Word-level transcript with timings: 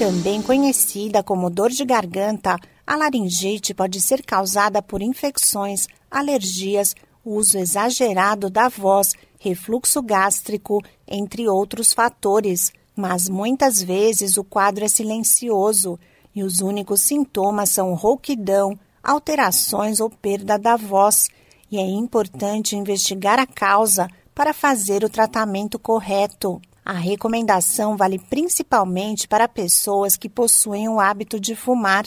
Também 0.00 0.40
conhecida 0.40 1.22
como 1.22 1.50
dor 1.50 1.68
de 1.68 1.84
garganta, 1.84 2.56
a 2.86 2.96
laringite 2.96 3.74
pode 3.74 4.00
ser 4.00 4.22
causada 4.24 4.80
por 4.80 5.02
infecções, 5.02 5.86
alergias, 6.10 6.96
uso 7.22 7.58
exagerado 7.58 8.48
da 8.48 8.70
voz, 8.70 9.12
refluxo 9.38 10.00
gástrico, 10.00 10.82
entre 11.06 11.46
outros 11.46 11.92
fatores. 11.92 12.72
Mas 12.96 13.28
muitas 13.28 13.82
vezes 13.82 14.38
o 14.38 14.42
quadro 14.42 14.86
é 14.86 14.88
silencioso 14.88 16.00
e 16.34 16.42
os 16.42 16.62
únicos 16.62 17.02
sintomas 17.02 17.68
são 17.68 17.92
rouquidão, 17.92 18.72
alterações 19.02 20.00
ou 20.00 20.08
perda 20.08 20.58
da 20.58 20.76
voz. 20.76 21.28
E 21.70 21.76
é 21.76 21.86
importante 21.86 22.74
investigar 22.74 23.38
a 23.38 23.46
causa 23.46 24.08
para 24.34 24.54
fazer 24.54 25.04
o 25.04 25.10
tratamento 25.10 25.78
correto. 25.78 26.58
A 26.84 26.92
recomendação 26.92 27.96
vale 27.96 28.18
principalmente 28.18 29.28
para 29.28 29.46
pessoas 29.46 30.16
que 30.16 30.28
possuem 30.28 30.88
o 30.88 30.98
hábito 30.98 31.38
de 31.38 31.54
fumar. 31.54 32.06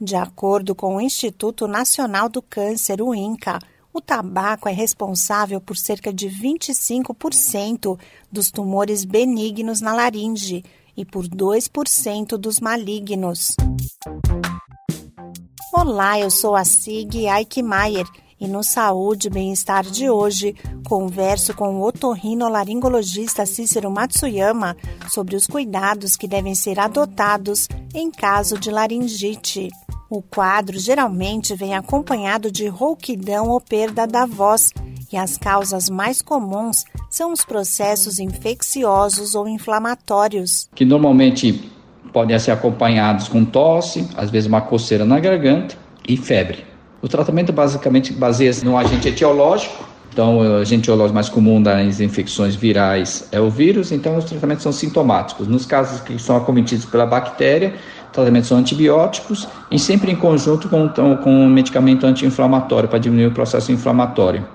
De 0.00 0.16
acordo 0.16 0.74
com 0.74 0.96
o 0.96 1.00
Instituto 1.00 1.68
Nacional 1.68 2.28
do 2.28 2.40
Câncer, 2.40 3.02
o 3.02 3.14
INCA, 3.14 3.58
o 3.92 4.00
tabaco 4.00 4.68
é 4.68 4.72
responsável 4.72 5.60
por 5.60 5.76
cerca 5.76 6.12
de 6.12 6.28
25% 6.28 7.98
dos 8.30 8.50
tumores 8.50 9.04
benignos 9.04 9.80
na 9.80 9.92
laringe 9.92 10.64
e 10.96 11.04
por 11.04 11.26
2% 11.26 12.36
dos 12.36 12.60
malignos. 12.60 13.56
Olá, 15.72 16.18
eu 16.18 16.30
sou 16.30 16.56
a 16.56 16.64
Sig 16.64 17.26
Eichmeier 17.26 18.06
e 18.40 18.48
no 18.48 18.64
Saúde 18.64 19.28
e 19.28 19.30
Bem-Estar 19.30 19.84
de 19.84 20.08
hoje, 20.08 20.56
converso 20.86 21.54
com 21.54 21.76
o 21.76 21.86
otorrinolaringologista 21.86 23.44
Cícero 23.44 23.90
Matsuyama 23.90 24.76
sobre 25.10 25.36
os 25.36 25.46
cuidados 25.46 26.16
que 26.16 26.26
devem 26.26 26.54
ser 26.54 26.80
adotados 26.80 27.68
em 27.94 28.10
caso 28.10 28.58
de 28.58 28.70
laringite. 28.70 29.68
O 30.08 30.22
quadro 30.22 30.78
geralmente 30.78 31.54
vem 31.54 31.74
acompanhado 31.74 32.50
de 32.50 32.66
rouquidão 32.66 33.48
ou 33.48 33.60
perda 33.60 34.06
da 34.06 34.24
voz, 34.24 34.72
e 35.12 35.16
as 35.16 35.36
causas 35.36 35.90
mais 35.90 36.22
comuns 36.22 36.84
são 37.10 37.32
os 37.32 37.44
processos 37.44 38.18
infecciosos 38.18 39.34
ou 39.34 39.46
inflamatórios. 39.46 40.68
Que 40.74 40.84
normalmente 40.84 41.70
podem 42.12 42.38
ser 42.38 42.52
acompanhados 42.52 43.28
com 43.28 43.44
tosse, 43.44 44.08
às 44.16 44.30
vezes 44.30 44.48
uma 44.48 44.60
coceira 44.60 45.04
na 45.04 45.20
garganta 45.20 45.76
e 46.08 46.16
febre. 46.16 46.69
O 47.02 47.08
tratamento 47.08 47.52
basicamente 47.52 48.12
baseia-se 48.12 48.64
no 48.64 48.76
agente 48.76 49.08
etiológico. 49.08 49.88
Então, 50.12 50.38
o 50.38 50.56
agente 50.56 50.82
etiológico 50.82 51.14
mais 51.14 51.28
comum 51.28 51.62
das 51.62 52.00
infecções 52.00 52.54
virais 52.54 53.28
é 53.32 53.40
o 53.40 53.48
vírus, 53.48 53.92
então 53.92 54.16
os 54.18 54.24
tratamentos 54.24 54.62
são 54.62 54.72
sintomáticos. 54.72 55.46
Nos 55.46 55.64
casos 55.64 56.00
que 56.00 56.18
são 56.18 56.36
acometidos 56.36 56.84
pela 56.84 57.06
bactéria, 57.06 57.74
tratamentos 58.12 58.48
são 58.48 58.58
antibióticos 58.58 59.48
e 59.70 59.78
sempre 59.78 60.10
em 60.12 60.16
conjunto 60.16 60.68
com, 60.68 60.88
com 60.88 61.30
um 61.30 61.48
medicamento 61.48 62.04
anti-inflamatório 62.06 62.88
para 62.88 62.98
diminuir 62.98 63.28
o 63.28 63.30
processo 63.30 63.72
inflamatório. 63.72 64.46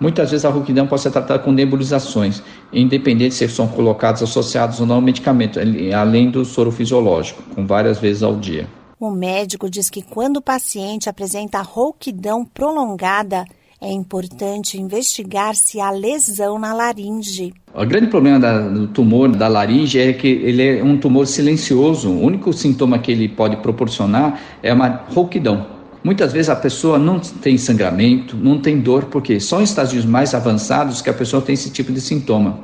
Muitas 0.00 0.30
vezes 0.30 0.44
a 0.44 0.50
rouquidão 0.50 0.86
pode 0.86 1.02
ser 1.02 1.10
tratada 1.10 1.38
com 1.38 1.52
nebulizações, 1.52 2.42
independente 2.72 3.34
se 3.34 3.48
são 3.48 3.68
colocados 3.68 4.22
associados 4.22 4.80
ou 4.80 4.86
não 4.86 4.96
ao 4.96 5.00
medicamento, 5.00 5.60
além 5.96 6.30
do 6.30 6.44
soro 6.44 6.72
fisiológico, 6.72 7.42
com 7.54 7.64
várias 7.64 7.98
vezes 7.98 8.22
ao 8.22 8.34
dia. 8.34 8.66
O 8.98 9.10
médico 9.10 9.68
diz 9.68 9.90
que 9.90 10.02
quando 10.02 10.36
o 10.36 10.42
paciente 10.42 11.08
apresenta 11.08 11.60
rouquidão 11.60 12.44
prolongada, 12.44 13.44
é 13.80 13.92
importante 13.92 14.80
investigar 14.80 15.56
se 15.56 15.80
há 15.80 15.90
lesão 15.90 16.58
na 16.58 16.72
laringe. 16.72 17.52
O 17.74 17.84
grande 17.84 18.06
problema 18.06 18.38
da, 18.38 18.60
do 18.68 18.86
tumor 18.86 19.28
da 19.28 19.48
laringe 19.48 19.98
é 19.98 20.12
que 20.12 20.28
ele 20.28 20.78
é 20.78 20.82
um 20.82 20.96
tumor 20.96 21.26
silencioso. 21.26 22.08
O 22.08 22.22
único 22.22 22.52
sintoma 22.52 22.98
que 22.98 23.10
ele 23.10 23.28
pode 23.28 23.56
proporcionar 23.56 24.40
é 24.62 24.72
uma 24.72 24.88
rouquidão. 25.12 25.66
Muitas 26.02 26.32
vezes 26.32 26.48
a 26.48 26.56
pessoa 26.56 26.98
não 26.98 27.18
tem 27.18 27.58
sangramento, 27.58 28.36
não 28.36 28.60
tem 28.60 28.78
dor, 28.78 29.06
porque 29.06 29.40
só 29.40 29.60
em 29.60 29.64
estágios 29.64 30.04
mais 30.04 30.34
avançados 30.34 31.02
que 31.02 31.10
a 31.10 31.14
pessoa 31.14 31.42
tem 31.42 31.54
esse 31.54 31.70
tipo 31.70 31.92
de 31.92 32.00
sintoma. 32.00 32.60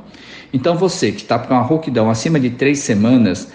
Então 0.53 0.77
você 0.77 1.11
que 1.11 1.21
está 1.21 1.39
com 1.39 1.53
uma 1.53 1.61
rouquidão 1.63 2.09
acima 2.09 2.39
de 2.39 2.51
três 2.51 2.79
semanas, 2.79 3.47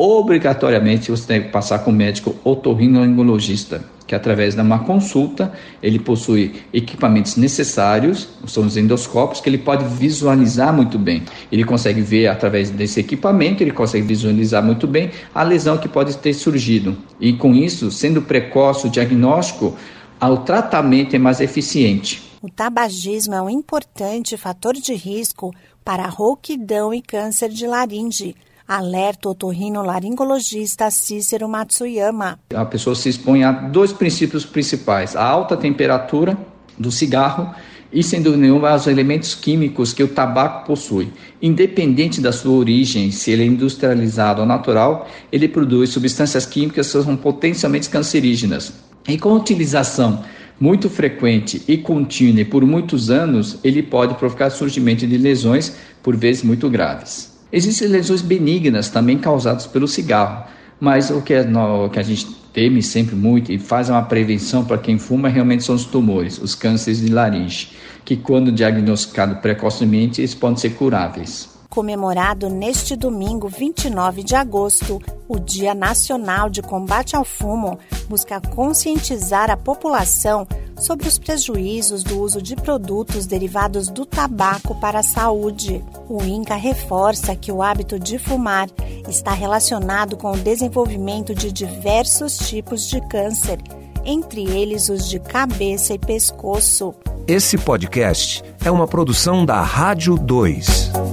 obrigatoriamente 0.00 1.10
você 1.10 1.26
tem 1.26 1.42
que 1.42 1.48
passar 1.50 1.80
com 1.80 1.90
o 1.90 1.94
médico 1.94 2.34
otorrinolaringologista, 2.42 3.84
que 4.06 4.14
através 4.14 4.54
de 4.54 4.60
uma 4.62 4.78
consulta, 4.78 5.52
ele 5.82 5.98
possui 5.98 6.54
equipamentos 6.72 7.36
necessários, 7.36 8.30
são 8.46 8.64
os 8.64 8.78
endoscópios, 8.78 9.42
que 9.42 9.48
ele 9.50 9.58
pode 9.58 9.84
visualizar 9.84 10.72
muito 10.72 10.98
bem. 10.98 11.22
Ele 11.52 11.64
consegue 11.64 12.00
ver 12.00 12.28
através 12.28 12.70
desse 12.70 12.98
equipamento, 12.98 13.62
ele 13.62 13.72
consegue 13.72 14.06
visualizar 14.06 14.64
muito 14.64 14.86
bem 14.86 15.10
a 15.34 15.42
lesão 15.42 15.76
que 15.76 15.88
pode 15.88 16.16
ter 16.16 16.32
surgido. 16.32 16.96
E 17.20 17.34
com 17.34 17.54
isso, 17.54 17.90
sendo 17.90 18.22
precoce 18.22 18.86
o 18.86 18.90
diagnóstico, 18.90 19.76
o 20.18 20.36
tratamento 20.38 21.14
é 21.14 21.18
mais 21.18 21.40
eficiente. 21.42 22.22
O 22.40 22.48
tabagismo 22.48 23.34
é 23.34 23.42
um 23.42 23.50
importante 23.50 24.34
fator 24.38 24.72
de 24.72 24.94
risco 24.94 25.52
para 25.84 26.06
rouquidão 26.06 26.94
e 26.94 27.02
câncer 27.02 27.50
de 27.50 27.66
laringe 27.66 28.34
Alerta 28.70 29.26
o 29.26 29.32
otorrinolaringologista 29.32 30.92
Cícero 30.92 31.48
Matsuyama. 31.48 32.38
A 32.54 32.64
pessoa 32.64 32.94
se 32.94 33.08
expõe 33.08 33.42
a 33.42 33.50
dois 33.50 33.92
princípios 33.92 34.44
principais: 34.44 35.16
a 35.16 35.24
alta 35.24 35.56
temperatura 35.56 36.38
do 36.78 36.92
cigarro 36.92 37.52
e, 37.92 38.00
sem 38.00 38.22
dúvida 38.22 38.42
nenhuma, 38.42 38.72
os 38.72 38.86
elementos 38.86 39.34
químicos 39.34 39.92
que 39.92 40.04
o 40.04 40.06
tabaco 40.06 40.68
possui. 40.68 41.12
Independente 41.42 42.20
da 42.20 42.30
sua 42.30 42.52
origem, 42.52 43.10
se 43.10 43.32
ele 43.32 43.42
é 43.42 43.46
industrializado 43.46 44.42
ou 44.42 44.46
natural, 44.46 45.08
ele 45.32 45.48
produz 45.48 45.90
substâncias 45.90 46.46
químicas 46.46 46.86
que 46.86 47.02
são 47.02 47.16
potencialmente 47.16 47.90
cancerígenas. 47.90 48.72
E 49.08 49.18
com 49.18 49.30
a 49.30 49.34
utilização 49.34 50.22
muito 50.60 50.88
frequente 50.88 51.60
e 51.66 51.76
contínua 51.76 52.44
por 52.44 52.64
muitos 52.64 53.10
anos, 53.10 53.58
ele 53.64 53.82
pode 53.82 54.14
provocar 54.14 54.48
surgimento 54.50 55.04
de 55.08 55.18
lesões, 55.18 55.74
por 56.04 56.16
vezes 56.16 56.44
muito 56.44 56.70
graves. 56.70 57.29
Existem 57.52 57.88
lesões 57.88 58.22
benignas 58.22 58.88
também 58.88 59.18
causadas 59.18 59.66
pelo 59.66 59.88
cigarro, 59.88 60.44
mas 60.80 61.10
o 61.10 61.20
que, 61.20 61.34
é, 61.34 61.42
o 61.42 61.88
que 61.88 61.98
a 61.98 62.02
gente 62.02 62.26
teme 62.52 62.82
sempre 62.82 63.14
muito 63.14 63.52
e 63.52 63.58
faz 63.58 63.88
uma 63.88 64.02
prevenção 64.02 64.64
para 64.64 64.78
quem 64.78 64.98
fuma 64.98 65.28
realmente 65.28 65.64
são 65.64 65.74
os 65.74 65.84
tumores, 65.84 66.38
os 66.38 66.54
cânceres 66.54 67.00
de 67.00 67.12
laringe, 67.12 67.72
que 68.04 68.16
quando 68.16 68.50
diagnosticado 68.50 69.36
precocemente, 69.36 70.20
eles 70.20 70.34
podem 70.34 70.56
ser 70.56 70.70
curáveis 70.70 71.59
comemorado 71.70 72.50
neste 72.50 72.96
domingo, 72.96 73.48
29 73.48 74.24
de 74.24 74.34
agosto, 74.34 75.00
o 75.28 75.38
Dia 75.38 75.72
Nacional 75.72 76.50
de 76.50 76.60
Combate 76.60 77.14
ao 77.14 77.24
Fumo 77.24 77.78
busca 78.08 78.40
conscientizar 78.40 79.48
a 79.50 79.56
população 79.56 80.46
sobre 80.76 81.06
os 81.06 81.18
prejuízos 81.18 82.02
do 82.02 82.20
uso 82.20 82.42
de 82.42 82.56
produtos 82.56 83.26
derivados 83.26 83.88
do 83.88 84.04
tabaco 84.04 84.74
para 84.80 84.98
a 84.98 85.02
saúde. 85.04 85.84
O 86.08 86.22
INCA 86.22 86.56
reforça 86.56 87.36
que 87.36 87.52
o 87.52 87.62
hábito 87.62 87.98
de 87.98 88.18
fumar 88.18 88.68
está 89.08 89.32
relacionado 89.32 90.16
com 90.16 90.32
o 90.32 90.38
desenvolvimento 90.38 91.34
de 91.34 91.52
diversos 91.52 92.36
tipos 92.36 92.88
de 92.88 93.00
câncer, 93.08 93.58
entre 94.04 94.42
eles 94.42 94.88
os 94.88 95.08
de 95.08 95.20
cabeça 95.20 95.94
e 95.94 95.98
pescoço. 95.98 96.94
Esse 97.28 97.56
podcast 97.56 98.42
é 98.64 98.70
uma 98.70 98.88
produção 98.88 99.44
da 99.44 99.62
Rádio 99.62 100.16
2. 100.16 101.09